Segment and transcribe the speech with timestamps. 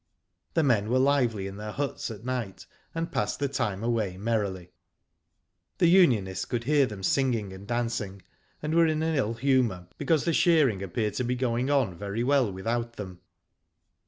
[0.55, 2.65] The men were lively in their huts at night,
[2.95, 4.71] and passed the time away merrily.
[5.77, 8.23] The unionists could hear them singing and dancing,
[8.63, 12.23] and were in an ill humour because the shearing appeared to be going on very
[12.23, 13.19] well without them.